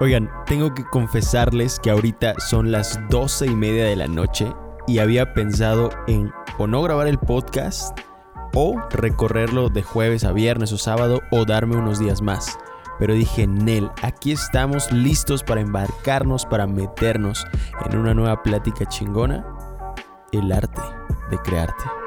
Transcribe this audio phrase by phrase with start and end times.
[0.00, 4.52] Oigan, tengo que confesarles que ahorita son las doce y media de la noche
[4.88, 7.96] y había pensado en o no grabar el podcast
[8.54, 12.58] o recorrerlo de jueves a viernes o sábado o darme unos días más.
[12.98, 17.46] Pero dije, Nel, aquí estamos listos para embarcarnos, para meternos
[17.84, 19.46] en una nueva plática chingona,
[20.32, 20.82] el arte
[21.30, 22.03] de crearte.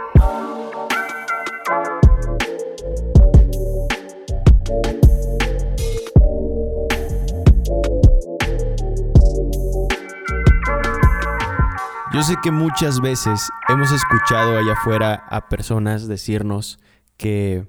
[12.17, 16.79] Yo sé que muchas veces hemos escuchado allá afuera a personas decirnos
[17.15, 17.67] que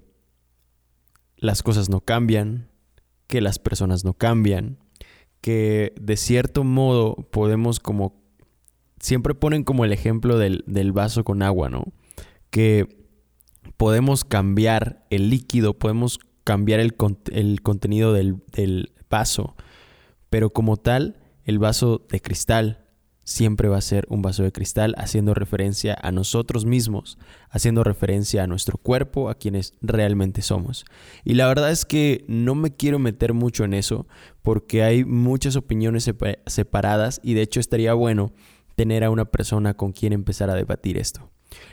[1.37, 2.71] las cosas no cambian,
[3.27, 4.79] que las personas no cambian,
[5.43, 8.23] que de cierto modo podemos como...
[8.98, 11.85] Siempre ponen como el ejemplo del, vaso con agua, ¿no?
[12.49, 12.88] Que
[13.77, 16.96] podemos cambiar el líquido, podemos cambiar el,
[17.33, 19.57] el contenido del, del vaso,
[20.30, 22.88] pero como tal, el vaso de cristal
[23.28, 27.18] siempre va a ser un vaso de cristal haciendo referencia a nosotros mismos,
[27.51, 30.87] haciendo referencia a nuestro cuerpo, a quienes realmente somos.
[31.24, 34.07] Y la verdad es que no me quiero meter mucho en eso
[34.40, 36.10] porque hay muchas opiniones
[36.46, 38.32] separadas y de hecho estaría bueno
[38.76, 41.30] tener a una persona con quien empezar a debatir esto.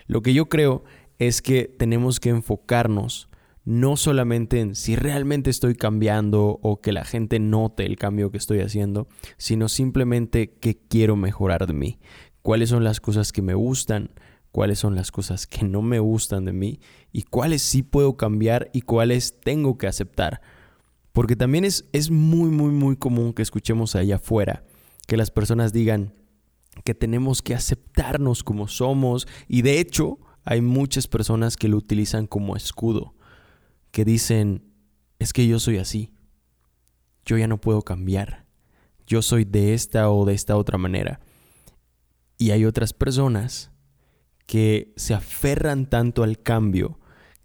[0.07, 0.83] Lo que yo creo
[1.19, 3.29] es que tenemos que enfocarnos
[3.65, 8.37] no solamente en si realmente estoy cambiando o que la gente note el cambio que
[8.37, 11.99] estoy haciendo, sino simplemente que quiero mejorar de mí.
[12.43, 14.11] Cuáles son las cosas que me gustan,
[14.51, 16.79] cuáles son las cosas que no me gustan de mí
[17.11, 20.41] y cuáles sí puedo cambiar y cuáles tengo que aceptar.
[21.11, 24.63] Porque también es, es muy, muy, muy común que escuchemos allá afuera
[25.07, 26.13] que las personas digan
[26.83, 32.27] que tenemos que aceptarnos como somos y de hecho hay muchas personas que lo utilizan
[32.27, 33.14] como escudo
[33.95, 34.73] que dicen,
[35.19, 36.11] es que yo soy así,
[37.23, 38.45] yo ya no puedo cambiar,
[39.07, 41.21] yo soy de esta o de esta otra manera.
[42.37, 43.71] Y hay otras personas
[44.47, 46.99] que se aferran tanto al cambio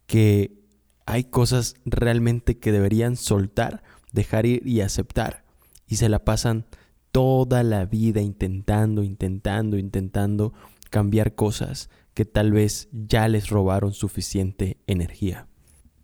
[0.08, 0.58] que
[1.06, 5.44] hay cosas realmente que deberían soltar, dejar ir y aceptar.
[5.86, 6.66] Y se la pasan
[7.12, 10.52] toda la vida intentando, intentando, intentando
[10.90, 15.46] cambiar cosas que tal vez ya les robaron suficiente energía.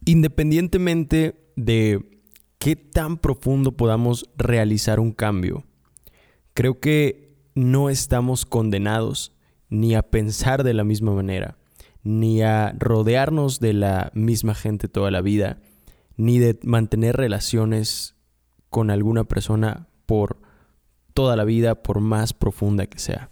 [0.07, 2.23] Independientemente de
[2.59, 5.65] qué tan profundo podamos realizar un cambio,
[6.55, 9.33] creo que no estamos condenados
[9.69, 11.59] ni a pensar de la misma manera,
[12.05, 15.59] ni a rodearnos de la misma gente toda la vida,
[16.17, 18.15] ni de mantener relaciones
[18.71, 20.39] con alguna persona por
[21.15, 23.31] toda la vida, por más profunda que sea.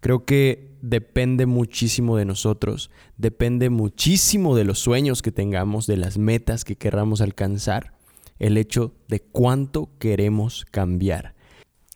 [0.00, 6.18] Creo que depende muchísimo de nosotros, depende muchísimo de los sueños que tengamos, de las
[6.18, 7.94] metas que querramos alcanzar,
[8.38, 11.34] el hecho de cuánto queremos cambiar.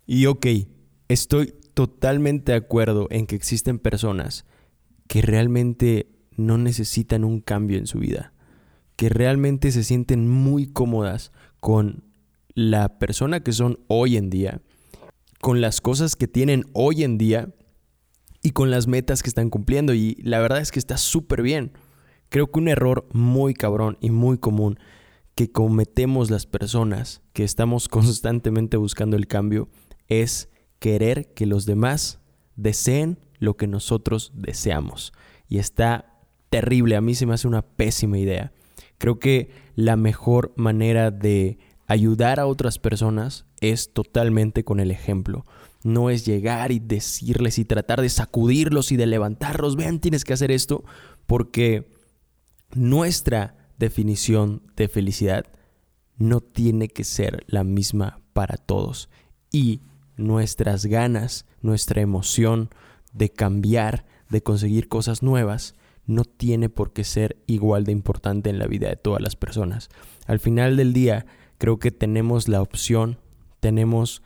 [0.07, 0.47] Y ok,
[1.09, 4.45] estoy totalmente de acuerdo en que existen personas
[5.07, 8.33] que realmente no necesitan un cambio en su vida,
[8.97, 12.05] que realmente se sienten muy cómodas con
[12.55, 14.61] la persona que son hoy en día,
[15.41, 17.55] con las cosas que tienen hoy en día
[18.43, 19.95] y con las metas que están cumpliendo.
[19.95, 21.73] Y la verdad es que está súper bien.
[22.29, 24.79] Creo que un error muy cabrón y muy común
[25.35, 29.69] que cometemos las personas que estamos constantemente buscando el cambio
[30.09, 30.49] es
[30.79, 32.21] querer que los demás
[32.57, 35.13] deseen lo que nosotros deseamos.
[35.49, 36.21] Y está
[36.51, 38.53] terrible, a mí se me hace una pésima idea.
[38.99, 45.47] Creo que la mejor manera de ayudar a otras personas es totalmente con el ejemplo
[45.83, 50.33] no es llegar y decirles y tratar de sacudirlos y de levantarlos, vean, tienes que
[50.33, 50.85] hacer esto,
[51.27, 51.91] porque
[52.75, 55.47] nuestra definición de felicidad
[56.17, 59.09] no tiene que ser la misma para todos.
[59.51, 59.81] Y
[60.17, 62.71] nuestras ganas, nuestra emoción
[63.13, 65.75] de cambiar, de conseguir cosas nuevas,
[66.07, 69.89] no tiene por qué ser igual de importante en la vida de todas las personas.
[70.27, 71.27] Al final del día,
[71.59, 73.19] creo que tenemos la opción,
[73.61, 74.23] tenemos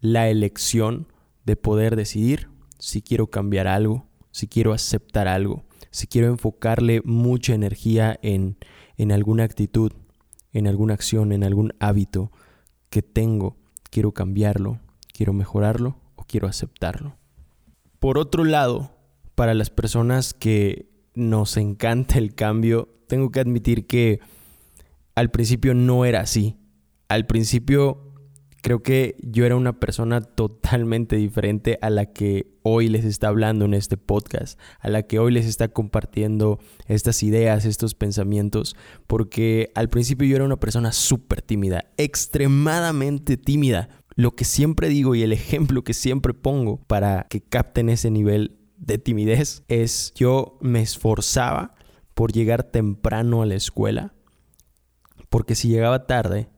[0.00, 1.08] la elección
[1.44, 2.48] de poder decidir
[2.78, 8.56] si quiero cambiar algo, si quiero aceptar algo, si quiero enfocarle mucha energía en,
[8.96, 9.92] en alguna actitud,
[10.52, 12.30] en alguna acción, en algún hábito
[12.88, 13.56] que tengo,
[13.90, 14.80] quiero cambiarlo,
[15.12, 17.16] quiero mejorarlo o quiero aceptarlo.
[17.98, 18.92] Por otro lado,
[19.34, 24.20] para las personas que nos encanta el cambio, tengo que admitir que
[25.14, 26.56] al principio no era así.
[27.08, 28.09] Al principio
[28.60, 33.64] creo que yo era una persona totalmente diferente a la que hoy les está hablando
[33.64, 38.76] en este podcast, a la que hoy les está compartiendo estas ideas, estos pensamientos,
[39.06, 43.88] porque al principio yo era una persona súper tímida, extremadamente tímida.
[44.16, 48.58] lo que siempre digo y el ejemplo que siempre pongo para que capten ese nivel
[48.76, 51.74] de timidez es yo me esforzaba
[52.14, 54.14] por llegar temprano a la escuela,
[55.30, 56.48] porque si llegaba tarde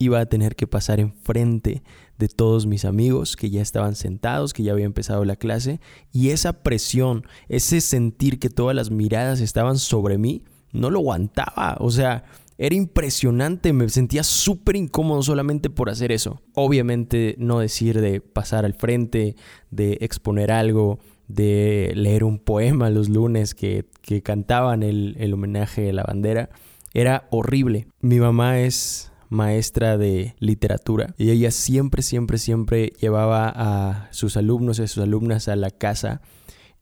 [0.00, 1.82] iba a tener que pasar enfrente
[2.18, 5.78] de todos mis amigos que ya estaban sentados, que ya había empezado la clase,
[6.10, 10.42] y esa presión, ese sentir que todas las miradas estaban sobre mí,
[10.72, 12.24] no lo aguantaba, o sea,
[12.56, 16.42] era impresionante, me sentía súper incómodo solamente por hacer eso.
[16.54, 19.34] Obviamente no decir de pasar al frente,
[19.70, 23.86] de exponer algo, de leer un poema los lunes que,
[24.22, 26.50] cantaban el, el homenaje a la bandera.
[26.92, 27.86] Era horrible.
[28.02, 34.78] Mi mamá es maestra de literatura y ella siempre, siempre, siempre llevaba a sus alumnos
[34.78, 36.20] y a sus alumnas a la casa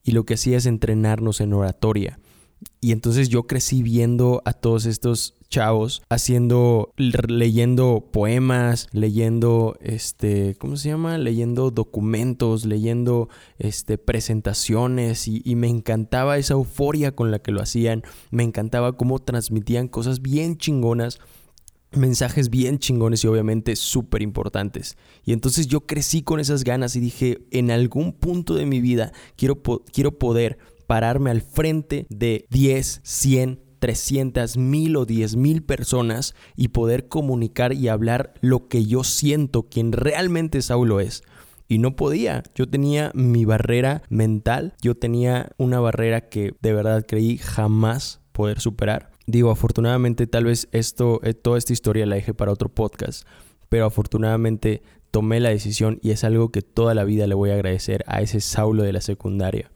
[0.02, 2.18] y lo que hacía es entrenarnos en oratoria.
[2.80, 10.76] Y entonces yo crecí viendo a todos estos chavos haciendo, leyendo poemas, leyendo, este, ¿cómo
[10.76, 11.18] se llama?
[11.18, 13.28] Leyendo documentos, leyendo,
[13.58, 18.96] este, presentaciones y, y me encantaba esa euforia con la que lo hacían, me encantaba
[18.96, 21.20] cómo transmitían cosas bien chingonas
[21.92, 24.96] mensajes bien chingones y obviamente súper importantes.
[25.24, 29.12] Y entonces yo crecí con esas ganas y dije, en algún punto de mi vida
[29.36, 29.62] quiero,
[29.92, 36.68] quiero poder pararme al frente de 10, 100, 300, mil o 10 mil personas y
[36.68, 41.22] poder comunicar y hablar lo que yo siento, quien realmente Saulo es.
[41.68, 47.04] Y no podía, yo tenía mi barrera mental, yo tenía una barrera que de verdad
[47.06, 49.10] creí jamás poder superar.
[49.28, 53.28] Digo, afortunadamente tal vez esto, eh, toda esta historia la dejé para otro podcast,
[53.68, 54.80] pero afortunadamente
[55.10, 58.22] tomé la decisión y es algo que toda la vida le voy a agradecer a
[58.22, 59.70] ese Saulo de la secundaria.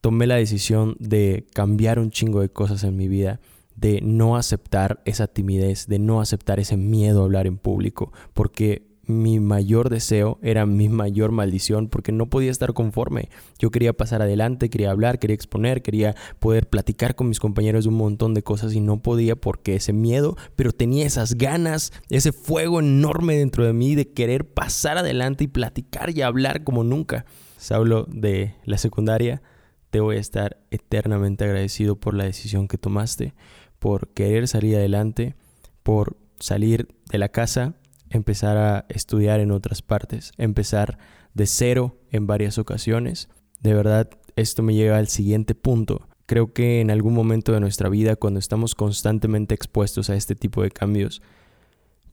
[0.00, 3.38] Tomé la decisión de cambiar un chingo de cosas en mi vida,
[3.76, 8.88] de no aceptar esa timidez, de no aceptar ese miedo a hablar en público, porque
[9.08, 13.30] mi mayor deseo era mi mayor maldición porque no podía estar conforme.
[13.58, 17.88] Yo quería pasar adelante, quería hablar, quería exponer, quería poder platicar con mis compañeros de
[17.88, 22.32] un montón de cosas y no podía porque ese miedo, pero tenía esas ganas, ese
[22.32, 27.24] fuego enorme dentro de mí de querer pasar adelante y platicar y hablar como nunca.
[27.56, 29.40] Saulo de la secundaria
[29.88, 33.32] te voy a estar eternamente agradecido por la decisión que tomaste,
[33.78, 35.34] por querer salir adelante,
[35.82, 37.74] por salir de la casa,
[38.10, 40.98] empezar a estudiar en otras partes, empezar
[41.34, 43.28] de cero en varias ocasiones.
[43.60, 46.08] De verdad, esto me lleva al siguiente punto.
[46.26, 50.62] Creo que en algún momento de nuestra vida, cuando estamos constantemente expuestos a este tipo
[50.62, 51.22] de cambios,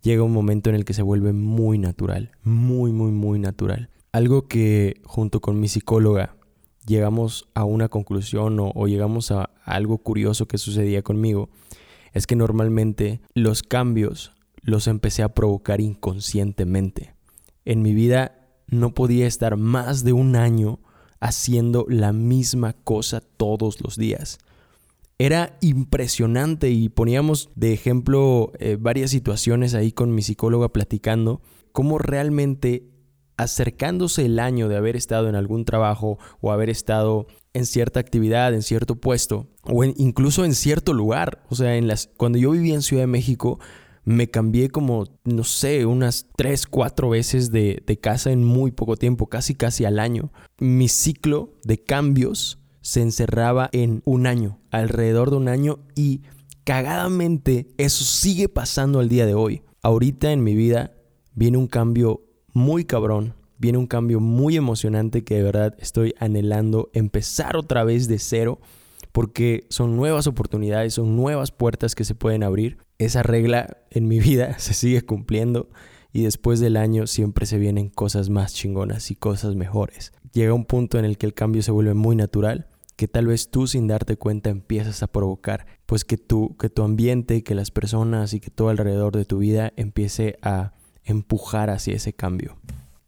[0.01, 3.89] llega un momento en el que se vuelve muy natural, muy, muy, muy natural.
[4.11, 6.35] Algo que junto con mi psicóloga
[6.85, 11.49] llegamos a una conclusión o, llegamos a, algo curioso que sucedía conmigo,
[12.13, 14.34] es que normalmente los cambios
[14.65, 17.13] los empecé a provocar inconscientemente.
[17.65, 20.79] En mi vida no podía estar más de un año
[21.19, 24.39] haciendo la misma cosa todos los días.
[25.19, 31.41] Era impresionante y poníamos de ejemplo eh, varias situaciones ahí con mi psicóloga platicando
[31.71, 32.89] cómo realmente
[33.37, 38.53] acercándose el año de haber estado en algún trabajo o haber estado en cierta actividad,
[38.53, 41.43] en cierto puesto o incluso en cierto lugar.
[41.49, 43.59] O sea, en las, cuando yo vivía en Ciudad de México,
[44.05, 48.95] me cambié como, no sé, unas tres, cuatro veces de, de casa en muy poco
[48.95, 50.31] tiempo, casi casi al año.
[50.59, 56.21] Mi ciclo de cambios se encerraba en un año, alrededor de un año y
[56.63, 59.63] cagadamente eso sigue pasando al día de hoy.
[59.81, 60.93] Ahorita en mi vida
[61.33, 62.21] viene un cambio
[62.53, 63.33] muy cabrón.
[63.57, 68.59] Viene un cambio muy emocionante que de verdad estoy anhelando empezar otra vez de cero
[69.15, 72.79] porque son nuevas oportunidades, son nuevas puertas que se pueden abrir.
[72.97, 75.69] Esa regla en mi vida se sigue cumpliendo
[76.11, 80.11] y después del año siempre se vienen cosas más chingonas y cosas mejores.
[80.33, 82.67] Llega un punto en el que el cambio se vuelve muy natural,
[82.97, 86.83] que tal vez tú sin darte cuenta empiezas a provocar, pues que tú, que tu
[86.83, 90.73] ambiente, que las personas y que todo alrededor de tu vida empiece a
[91.05, 92.57] empujar hacia ese cambio.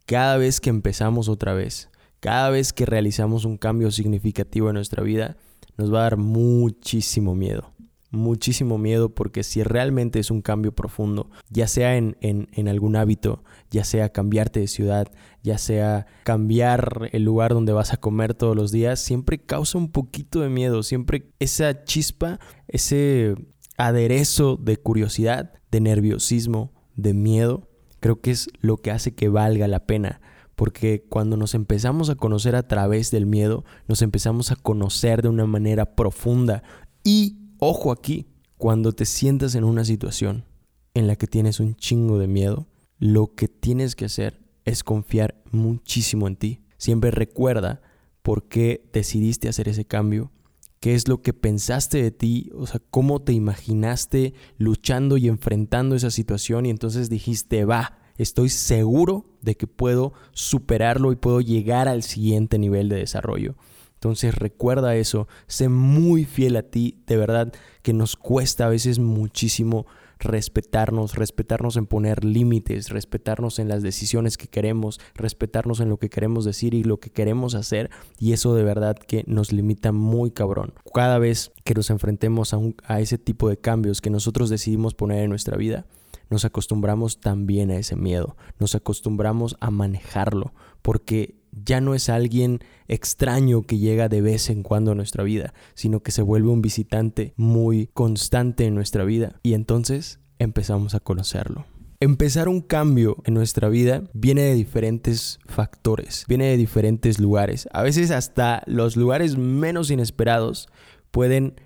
[0.06, 5.02] Cada vez que empezamos otra vez, cada vez que realizamos un cambio significativo en nuestra
[5.02, 5.36] vida,
[5.78, 7.72] nos va a dar muchísimo miedo.
[8.10, 13.44] Muchísimo miedo porque si realmente es un cambio profundo, ya sea en, en, algún hábito,
[13.70, 15.08] ya sea cambiarte de ciudad,
[15.42, 19.92] ya sea cambiar el lugar donde vas a comer todos los días, siempre causa un
[19.92, 23.34] poquito de miedo, siempre esa chispa, ese
[23.76, 27.68] aderezo de curiosidad, de nerviosismo, de miedo,
[28.00, 30.22] creo que es lo que hace que valga la pena.
[30.58, 35.28] Porque cuando nos empezamos a conocer a través del miedo, nos empezamos a conocer de
[35.28, 36.64] una manera profunda.
[37.04, 40.46] Y, ojo aquí, cuando te sientas en una situación
[40.94, 42.66] en la que tienes un chingo de miedo,
[42.98, 46.64] lo que tienes que hacer es confiar muchísimo en ti.
[46.76, 47.80] Siempre recuerda
[48.22, 50.32] por qué decidiste hacer ese cambio,
[50.80, 55.94] qué es lo que pensaste de ti, o sea, cómo te imaginaste luchando y enfrentando
[55.94, 61.88] esa situación y entonces dijiste, va, estoy seguro de que puedo superarlo y puedo llegar
[61.88, 63.54] al siguiente nivel de desarrollo.
[63.94, 68.98] Entonces recuerda eso, sé muy fiel a ti, de verdad que nos cuesta a veces
[69.00, 69.86] muchísimo
[70.20, 76.10] respetarnos, respetarnos en poner límites, respetarnos en las decisiones que queremos, respetarnos en lo que
[76.10, 80.30] queremos decir y lo que queremos hacer y eso de verdad que nos limita muy
[80.30, 80.74] cabrón.
[80.92, 85.24] Cada vez que nos enfrentemos a, a ese tipo de cambios que nosotros decidimos poner
[85.24, 85.86] en nuestra vida,
[86.30, 92.60] nos acostumbramos también a ese miedo, nos acostumbramos a manejarlo, porque ya no es alguien
[92.86, 96.62] extraño que llega de vez en cuando a nuestra vida, sino que se vuelve un
[96.62, 101.66] visitante muy constante en nuestra vida y entonces empezamos a conocerlo.
[102.00, 107.68] Empezar un cambio en nuestra vida viene de diferentes factores, viene de diferentes lugares.
[107.72, 110.68] A veces hasta los lugares menos inesperados
[111.10, 111.56] pueden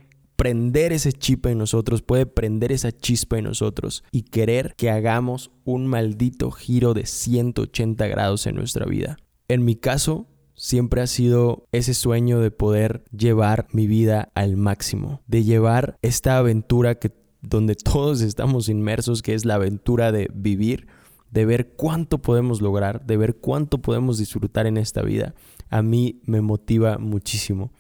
[0.43, 5.53] prender ese chip en nosotros, puede prender esa chispa en nosotros y querer que hagamos
[5.63, 9.19] un maldito giro de 180 grados en nuestra vida.
[9.47, 15.23] En mi caso, siempre ha sido ese sueño de poder llevar mi vida al máximo,
[15.29, 20.89] de llevar esta aventura que donde todos estamos inmersos, que es la aventura de vivir,
[21.31, 25.37] de ver cuánto podemos lograr, de ver cuánto podemos disfrutar en esta vida,
[25.71, 27.71] a mí me motiva muchísimo.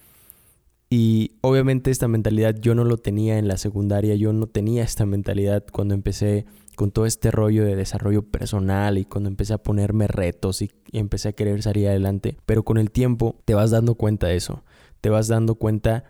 [0.94, 5.06] Y obviamente esta mentalidad yo no lo tenía en la secundaria, yo no tenía esta
[5.06, 6.44] mentalidad cuando empecé
[6.76, 11.30] con todo este rollo de desarrollo personal y cuando empecé a ponerme retos y, empecé
[11.30, 12.36] a querer salir adelante.
[12.44, 14.64] Pero con el tiempo te vas dando cuenta de eso.
[15.00, 16.04] Te vas dando cuenta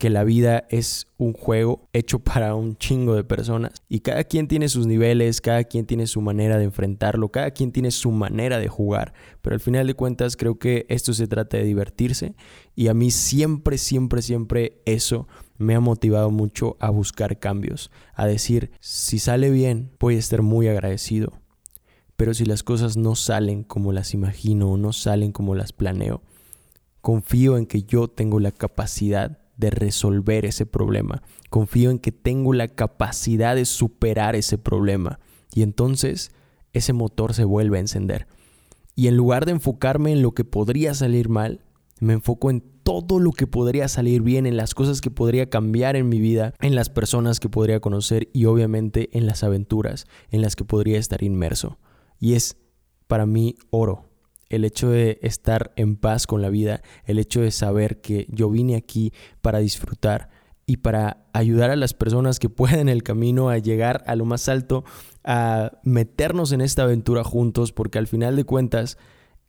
[0.00, 3.82] que la vida es un juego hecho para un chingo de personas.
[3.86, 7.70] Y cada quien tiene sus niveles, cada quien tiene su manera de enfrentarlo, cada quien
[7.70, 11.58] tiene su manera de jugar, pero al final de cuentas creo que esto se trata
[11.58, 12.34] de divertirse.
[12.74, 15.28] Y a mí siempre, siempre, siempre eso
[15.58, 20.40] me ha motivado mucho a buscar cambios, a decir, si sale bien, voy a estar
[20.40, 21.34] muy agradecido.
[22.16, 26.22] Pero si las cosas no salen como las imagino o no salen como las planeo,
[27.02, 31.22] confío en que yo tengo la capacidad de resolver ese problema.
[31.50, 35.20] Confío en que tengo la capacidad de superar ese problema.
[35.54, 36.32] Y entonces
[36.72, 38.26] ese motor se vuelve a encender.
[38.96, 41.60] Y en lugar de enfocarme en lo que podría salir mal,
[42.00, 45.96] me enfoco en todo lo que podría salir bien, en las cosas que podría cambiar
[45.96, 50.42] en mi vida, en las personas que podría conocer y obviamente en las aventuras en
[50.42, 51.78] las que podría estar inmerso.
[52.18, 52.56] Y es
[53.06, 54.09] para mí oro.
[54.50, 58.50] El hecho de estar en paz con la vida, el hecho de saber que yo
[58.50, 60.28] vine aquí para disfrutar
[60.66, 64.48] y para ayudar a las personas que pueden el camino a llegar a lo más
[64.48, 64.84] alto,
[65.24, 68.98] a meternos en esta aventura juntos, porque al final de cuentas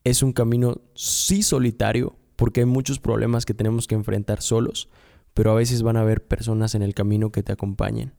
[0.03, 4.89] es un camino sí solitario, porque hay muchos problemas que tenemos que enfrentar solos,
[5.33, 8.13] pero a veces van a haber personas en el camino que te acompañen.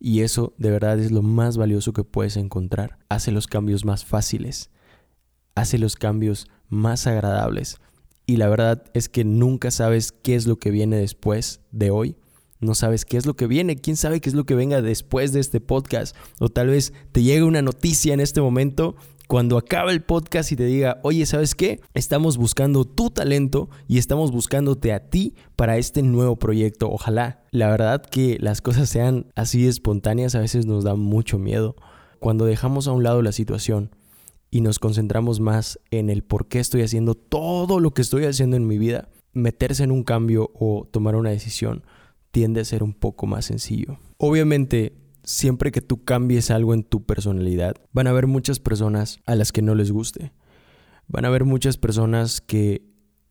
[0.00, 2.98] Y eso de verdad es lo más valioso que puedes encontrar.
[3.08, 4.70] Hace los cambios más fáciles,
[5.54, 7.78] hace los cambios más agradables.
[8.26, 12.16] Y la verdad es que nunca sabes qué es lo que viene después de hoy.
[12.60, 15.32] No sabes qué es lo que viene, quién sabe qué es lo que venga después
[15.32, 16.14] de este podcast.
[16.38, 20.56] O tal vez te llegue una noticia en este momento cuando acaba el podcast y
[20.56, 21.80] te diga, oye, ¿sabes qué?
[21.94, 26.90] Estamos buscando tu talento y estamos buscándote a ti para este nuevo proyecto.
[26.90, 27.42] Ojalá.
[27.50, 31.76] La verdad que las cosas sean así espontáneas a veces nos da mucho miedo.
[32.18, 33.94] Cuando dejamos a un lado la situación
[34.50, 38.56] y nos concentramos más en el por qué estoy haciendo todo lo que estoy haciendo
[38.56, 41.84] en mi vida, meterse en un cambio o tomar una decisión
[42.30, 43.98] tiende a ser un poco más sencillo.
[44.18, 49.34] Obviamente siempre que tú cambies algo en tu personalidad, van a haber muchas personas a
[49.34, 50.32] las que no les guste.
[51.06, 52.82] Van a haber muchas personas que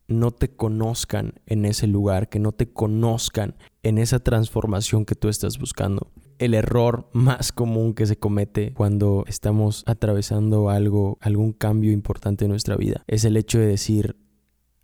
[0.08, 5.28] no te conozcan en ese lugar, que no te conozcan en esa transformación que tú
[5.28, 6.10] estás buscando.
[6.40, 12.50] El error más común que se comete cuando estamos atravesando algo, algún cambio importante en
[12.50, 14.16] nuestra vida, es el hecho de decir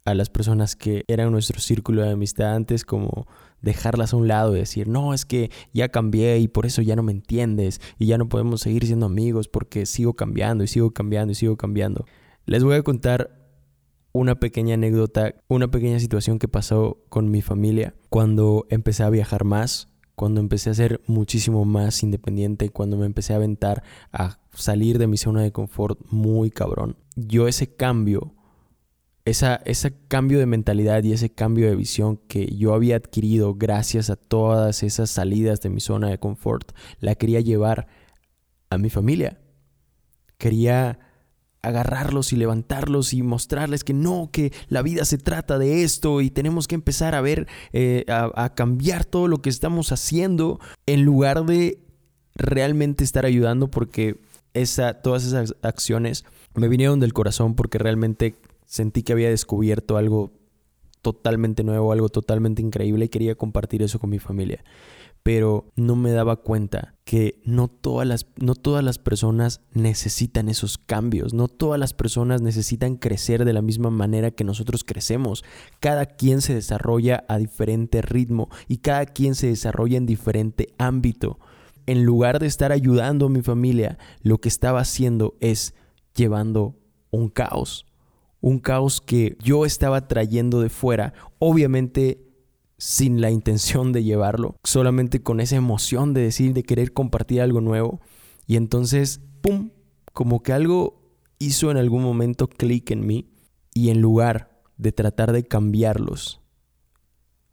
[0.04, 3.26] a las personas que eran nuestro círculo de amistad antes como
[3.62, 6.94] dejarlas a un lado y decir, no, es que ya cambié y por eso ya
[6.94, 10.90] no me entiendes y ya no podemos seguir siendo amigos porque sigo cambiando y sigo
[10.90, 12.04] cambiando y sigo cambiando.
[12.44, 13.48] Les voy a contar
[14.12, 19.44] una pequeña anécdota, una pequeña situación que pasó con mi familia cuando empecé a viajar
[19.44, 24.99] más, cuando empecé a ser muchísimo más independiente, cuando me empecé a aventar a salir
[24.99, 26.96] de mi zona de confort muy cabrón.
[27.14, 28.35] Yo ese cambio
[29.26, 34.08] esa, ese cambio de mentalidad y ese cambio de visión que yo había adquirido gracias
[34.08, 37.88] a todas esas salidas de mi zona de confort, la quería llevar
[38.70, 39.40] a mi familia.
[40.38, 41.00] Quería
[41.66, 46.30] agarrarlos y levantarlos y mostrarles que no, que la vida se trata de esto y
[46.30, 51.44] tenemos que empezar a ver, eh, a, cambiar todo lo que estamos haciendo en lugar
[51.44, 51.80] de
[52.35, 54.20] realmente estar ayudando porque
[54.54, 60.32] esa, todas esas acciones me vinieron del corazón porque realmente sentí que había descubierto algo
[61.02, 64.64] totalmente nuevo, algo totalmente increíble y quería compartir eso con mi familia.
[65.23, 70.76] Pero no me daba cuenta que no todas las, no todas las personas necesitan esos
[70.76, 75.44] cambios, no todas las personas necesitan crecer de la misma manera que nosotros crecemos.
[75.78, 81.38] Cada quien se desarrolla a diferente ritmo y cada quien se desarrolla en diferente ámbito.
[81.86, 85.75] En lugar de estar ayudando a mi familia, lo que estaba haciendo es
[86.12, 86.75] llevando
[87.12, 87.86] un caos.
[88.40, 91.14] Un caos que yo estaba trayendo de fuera.
[91.38, 92.25] Obviamente
[92.78, 97.61] sin la intención de llevarlo, solamente con esa emoción de decir, de querer compartir algo
[97.61, 98.00] nuevo.
[98.47, 99.71] Y entonces, ¡pum!
[100.12, 101.02] Como que algo
[101.38, 103.30] hizo en algún momento clic en mí
[103.75, 106.40] y en lugar de tratar de cambiarlos,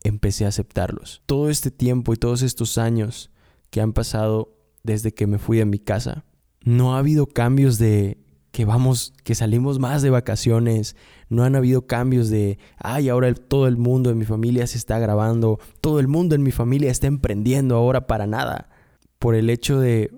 [0.03, 1.21] empecé a aceptarlos.
[1.25, 3.31] Todo este tiempo y todos estos años
[3.69, 6.25] que han pasado desde que me fui de mi casa,
[6.63, 8.22] no ha habido cambios de
[8.53, 10.95] que vamos, que salimos más de vacaciones,
[11.27, 14.99] no han habido cambios de, ay, ahora todo el mundo en mi familia se está
[14.99, 18.69] grabando, todo el mundo en mi familia está emprendiendo ahora para nada.
[19.17, 20.11] Por el hecho de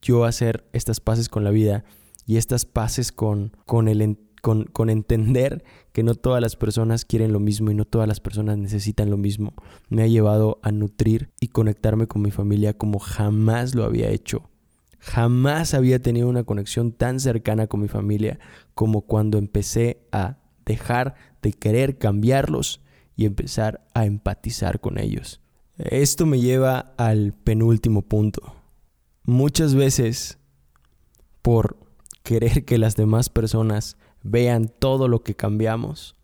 [0.00, 1.84] yo hacer estas paces con la vida
[2.24, 7.30] y estas paces con, con, el, con, con entender que no todas las personas quieren
[7.30, 9.52] lo mismo y no todas las personas necesitan lo mismo,
[9.90, 14.48] me ha llevado a nutrir y conectarme con mi familia como jamás lo había hecho
[15.02, 18.38] Jamás había tenido una conexión tan cercana con mi familia
[18.74, 22.80] como cuando empecé a dejar de querer cambiarlos
[23.16, 25.40] y empezar a empatizar con ellos.
[25.76, 28.54] Esto me lleva al penúltimo punto.
[29.24, 30.38] Muchas veces,
[31.42, 31.76] por
[32.22, 36.14] querer que las demás personas vean todo lo que cambiamos,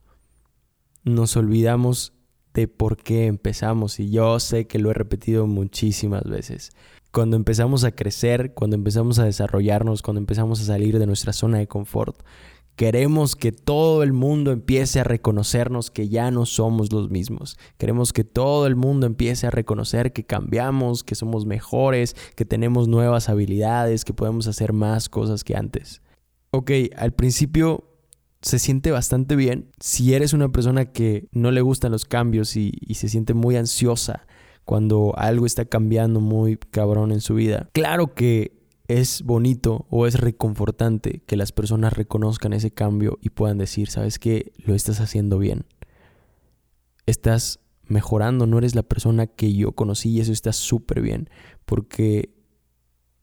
[1.02, 2.12] nos olvidamos
[2.54, 3.98] de por qué empezamos.
[3.98, 6.70] Y yo sé que lo he repetido muchísimas veces
[7.18, 11.58] cuando empezamos a crecer, cuando empezamos a desarrollarnos, cuando empezamos a salir de nuestra zona
[11.58, 12.22] de confort,
[12.76, 17.58] queremos que todo el mundo empiece a reconocernos que ya no somos los mismos.
[17.76, 22.86] Queremos que todo el mundo empiece a reconocer que cambiamos, que somos mejores, que tenemos
[22.86, 26.02] nuevas habilidades, que podemos hacer más cosas que antes.
[26.52, 27.82] Ok, al principio
[28.42, 29.72] se siente bastante bien.
[29.80, 33.56] Si eres una persona que no le gustan los cambios y, y se siente muy
[33.56, 34.24] ansiosa,
[34.68, 37.70] cuando algo está cambiando muy cabrón en su vida.
[37.72, 38.52] Claro que
[38.86, 44.18] es bonito o es reconfortante que las personas reconozcan ese cambio y puedan decir, sabes
[44.18, 45.64] que lo estás haciendo bien.
[47.06, 51.30] Estás mejorando, no eres la persona que yo conocí y eso está súper bien
[51.64, 52.34] porque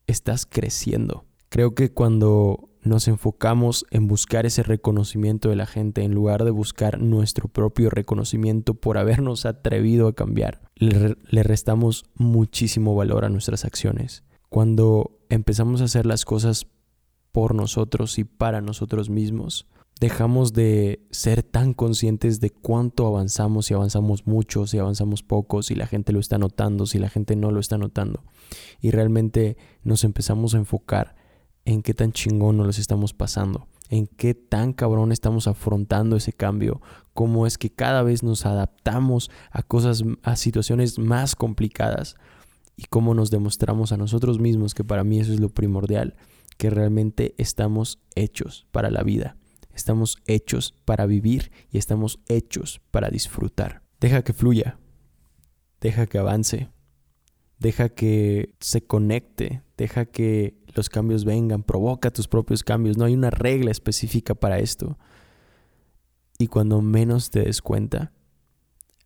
[0.08, 1.26] estás creciendo.
[1.50, 6.52] Creo que cuando nos enfocamos en buscar ese reconocimiento de la gente en lugar de
[6.52, 10.62] buscar nuestro propio reconocimiento por habernos atrevido a cambiar.
[10.76, 14.24] Le, restamos muchísimo valor a nuestras acciones.
[14.50, 16.68] Cuando empezamos a hacer las cosas
[17.32, 19.66] por nosotros y para nosotros mismos,
[20.00, 25.74] dejamos de ser tan conscientes de cuánto avanzamos, si avanzamos mucho, si avanzamos poco, si
[25.74, 28.24] la gente lo está notando, si la gente no lo está notando.
[28.80, 31.25] Y realmente nos empezamos a enfocar
[31.66, 36.32] en qué tan chingón nos los estamos pasando, en qué tan cabrón estamos afrontando ese
[36.32, 36.82] cambio,
[37.14, 42.16] cómo es que cada vez nos adaptamos a cosas, a situaciones más complicadas
[42.78, 46.16] y cómo nos demostramos a nosotros mismos que para mí eso es lo primordial,
[46.58, 49.36] que realmente estamos hechos para la vida,
[49.74, 53.82] estamos hechos para vivir y estamos hechos para disfrutar.
[54.00, 54.78] Deja que fluya,
[55.82, 56.70] deja que avance,
[57.60, 63.14] deja que se conecte, deja que los cambios vengan, provoca tus propios cambios, no hay
[63.14, 64.98] una regla específica para esto.
[66.38, 68.12] Y cuando menos te des cuenta,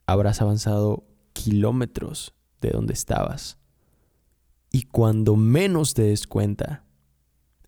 [0.08, 3.58] habrás avanzado kilómetros de donde estabas.
[4.72, 6.86] Y cuando menos te des cuenta,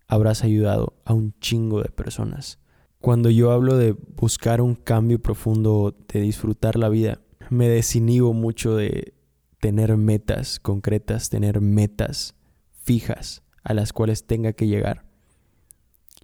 [0.08, 2.58] habrás ayudado a un chingo de personas.
[3.00, 8.76] Cuando yo hablo de buscar un cambio profundo, de disfrutar la vida, me desinhibo mucho
[8.76, 9.14] de
[9.60, 12.34] tener metas concretas, tener metas
[12.82, 15.04] fijas a las cuales tenga que llegar.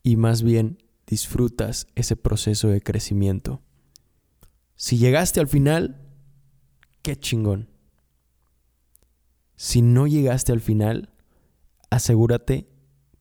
[0.03, 3.63] Y más bien disfrutas ese proceso de crecimiento.
[4.77, 6.01] Si llegaste al final,
[7.03, 7.69] qué chingón.
[9.57, 11.11] Si no llegaste al final,
[11.91, 12.69] asegúrate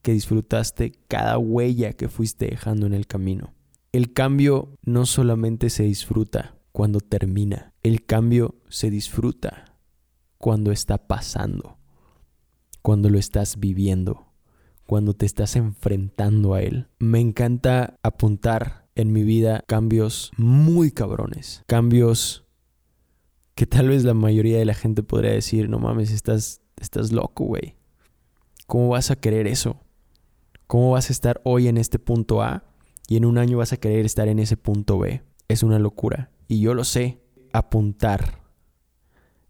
[0.02, 3.54] que disfrutaste cada huella que fuiste dejando en el camino.
[3.92, 9.80] El cambio no solamente se disfruta cuando termina, el cambio se disfruta
[10.38, 11.77] cuando está pasando
[12.88, 14.28] cuando lo estás viviendo,
[14.86, 16.88] cuando te estás enfrentando a él.
[17.00, 22.45] Me encanta apuntar en mi vida cambios muy cabrones, cambios
[23.56, 27.43] que tal vez la mayoría de la gente podría decir, no mames, estás, estás loco,
[27.43, 27.76] güey.
[28.67, 29.82] ¿Cómo vas a querer eso?
[30.65, 32.63] ¿Cómo vas a estar hoy en este punto A
[33.10, 35.23] y en un año vas a querer estar en ese punto B?
[35.50, 36.32] Es una locura.
[36.47, 37.21] Y yo lo sé,
[37.52, 38.43] apuntar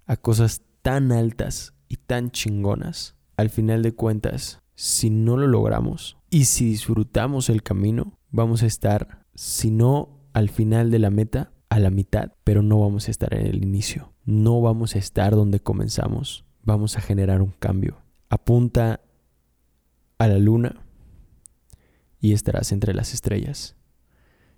[0.08, 6.18] a cosas tan altas y tan chingonas, al final de cuentas, si no lo logramos
[6.30, 11.52] y si disfrutamos el camino, vamos a estar, si no al final de la meta,
[11.70, 14.14] a la mitad, pero no vamos a estar en el inicio.
[14.26, 16.46] No vamos a estar donde comenzamos.
[16.64, 17.98] Vamos a generar un cambio.
[18.30, 19.02] Apunta
[20.18, 20.76] a la luna
[22.20, 23.76] y estarás entre las estrellas.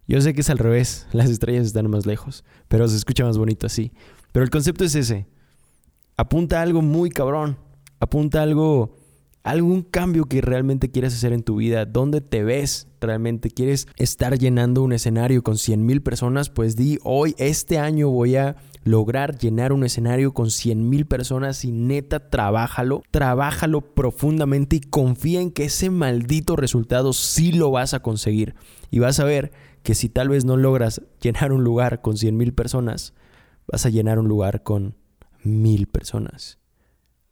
[0.08, 3.38] Yo sé que es al revés, las estrellas están más lejos, pero se escucha más
[3.38, 3.92] bonito así.
[4.32, 5.28] Pero el concepto es ese.
[6.18, 7.58] Apunta a algo muy cabrón.
[8.00, 8.96] Apunta algo
[9.44, 14.38] algún cambio que realmente quieres hacer en tu vida, dónde te ves realmente, quieres estar
[14.38, 19.38] llenando un escenario con 100 mil personas, pues di, hoy, este año voy a lograr
[19.38, 25.52] llenar un escenario con 100 mil personas y neta, trabájalo, trabájalo profundamente y confía en
[25.52, 28.56] que ese maldito resultado sí lo vas a conseguir.
[28.92, 29.52] Y vas a ver
[29.84, 33.14] que si tal vez no logras llenar un lugar con 100 mil personas,
[33.68, 34.96] vas a llenar un lugar con
[35.44, 36.59] mil personas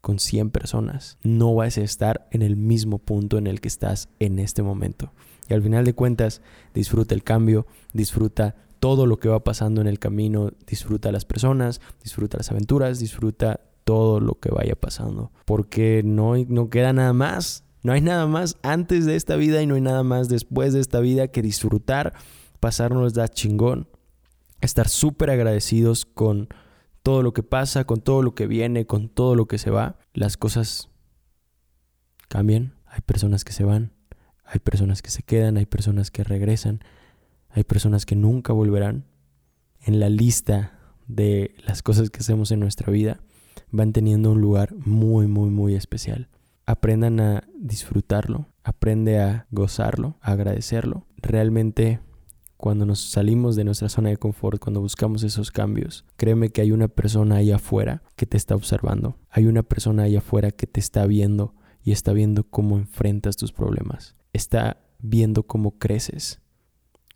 [0.08, 1.18] con 100 personas.
[1.22, 5.12] No vas a estar en el mismo punto en el que estás en este momento.
[5.50, 6.40] Y al final de cuentas,
[6.72, 11.82] disfruta el cambio, disfruta todo lo que va pasando en el camino, disfruta las personas,
[12.02, 15.30] disfruta las aventuras, disfruta todo lo que vaya pasando.
[15.44, 17.64] Porque no, no queda nada más.
[17.82, 20.80] No hay nada más antes de esta vida y no hay nada más después de
[20.80, 22.14] esta vida que disfrutar,
[22.60, 23.88] pasarnos da chingón,
[24.62, 26.48] estar súper agradecidos con
[27.08, 29.96] todo lo que pasa, con todo lo que viene, con todo lo que se va,
[30.12, 30.90] las cosas
[32.28, 32.74] cambian.
[32.84, 33.94] Hay personas que se van,
[34.44, 36.80] hay personas que se quedan, hay personas que regresan,
[37.48, 39.06] hay personas que nunca volverán.
[39.80, 43.20] En la lista de las cosas que hacemos en nuestra vida
[43.70, 46.28] van teniendo un lugar muy, muy, muy especial.
[46.66, 51.06] Aprendan a disfrutarlo, aprende a gozarlo, a agradecerlo.
[51.16, 52.00] Realmente
[52.58, 56.72] cuando nos salimos de nuestra zona de confort, cuando buscamos esos cambios, créeme que hay
[56.72, 59.16] una persona ahí afuera que te está observando.
[59.30, 63.52] Hay una persona ahí afuera que te está viendo y está viendo cómo enfrentas tus
[63.52, 64.16] problemas.
[64.32, 66.40] Está viendo cómo creces,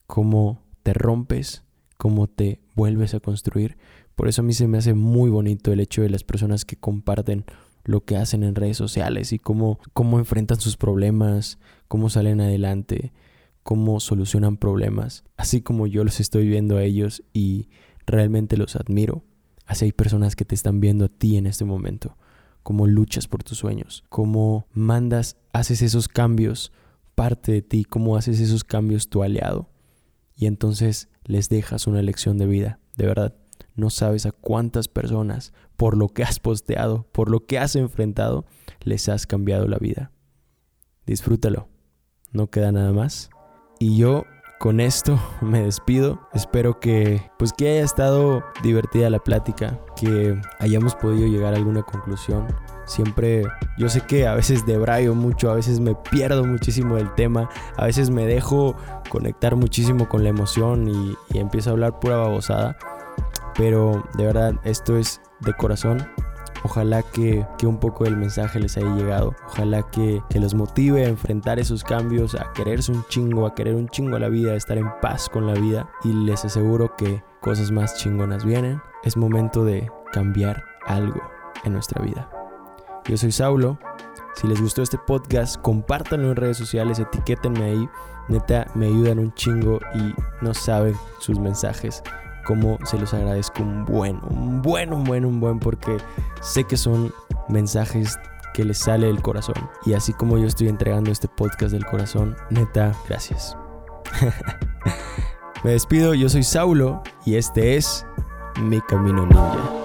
[0.06, 1.64] cómo te rompes,
[1.98, 3.78] cómo te vuelves a construir.
[4.14, 6.76] Por eso a mí se me hace muy bonito el hecho de las personas que
[6.76, 7.44] comparten
[7.82, 13.12] lo que hacen en redes sociales y cómo, cómo enfrentan sus problemas, cómo salen adelante
[13.62, 17.68] cómo solucionan problemas, así como yo los estoy viendo a ellos y
[18.06, 19.24] realmente los admiro.
[19.66, 22.16] Así hay personas que te están viendo a ti en este momento,
[22.62, 26.72] cómo luchas por tus sueños, cómo mandas, haces esos cambios
[27.14, 29.70] parte de ti, cómo haces esos cambios tu aliado.
[30.34, 33.36] Y entonces les dejas una lección de vida, de verdad.
[33.74, 38.44] No sabes a cuántas personas, por lo que has posteado, por lo que has enfrentado,
[38.80, 40.10] les has cambiado la vida.
[41.06, 41.68] Disfrútalo.
[42.32, 43.30] No queda nada más.
[43.82, 44.26] Y yo
[44.60, 46.20] con esto me despido.
[46.34, 51.82] Espero que pues que haya estado divertida la plática, que hayamos podido llegar a alguna
[51.82, 52.46] conclusión.
[52.86, 53.42] Siempre
[53.78, 57.86] yo sé que a veces debrayo mucho, a veces me pierdo muchísimo del tema, a
[57.86, 58.76] veces me dejo
[59.08, 62.76] conectar muchísimo con la emoción y, y empiezo a hablar pura babosada.
[63.56, 66.06] Pero de verdad, esto es de corazón
[66.64, 69.34] Ojalá que, un poco el mensaje les haya llegado.
[69.48, 73.74] Ojalá que, que los motive a enfrentar esos cambios, a quererse un chingo, a querer
[73.74, 75.90] un chingo a la vida, a estar en paz con la vida.
[76.04, 78.80] Y les aseguro que cosas más chingonas vienen.
[79.02, 81.20] Es momento de cambiar algo
[81.64, 82.28] en nuestra vida.
[83.06, 83.78] Yo soy Saulo.
[84.34, 87.88] Si les gustó este podcast, compártanlo en redes sociales, etiquétenme ahí.
[88.28, 92.02] Neta, me ayudan un chingo y no saben sus mensajes
[92.44, 95.96] como se los agradezco un buen, un buen, un buen, un buen, porque
[96.40, 97.12] sé que son
[97.48, 98.18] mensajes
[98.54, 99.56] que les sale del corazón.
[99.84, 103.56] Y así como yo estoy entregando este podcast del corazón, neta, gracias.
[105.64, 108.04] Me despido, yo soy Saulo y este es
[108.60, 109.81] Mi Camino Ninja.